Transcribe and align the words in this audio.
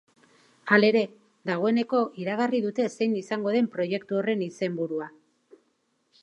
Halere, 0.75 1.01
dagoeneko 1.49 1.99
iragarri 2.23 2.63
dute 2.63 2.87
zein 2.97 3.13
izango 3.21 3.53
den 3.57 3.69
proiektu 3.77 4.19
horren 4.23 4.43
izenburua. 4.49 5.13